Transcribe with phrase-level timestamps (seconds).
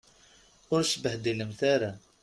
[0.73, 1.91] Ur sbehdilemt ara.